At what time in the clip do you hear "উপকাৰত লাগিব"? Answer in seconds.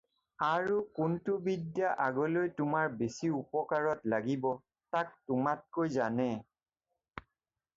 3.41-4.49